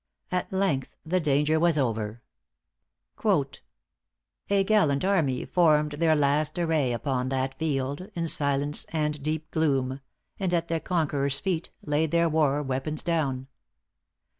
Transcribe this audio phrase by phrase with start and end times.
[0.31, 2.23] At length the danger was over.=
[3.19, 9.99] ```"A gallant army formed their last array ```Upon that field, in silence and deep gloom,
[10.39, 13.45] ````And at their conquerors' feet ````Laid their war weapons down.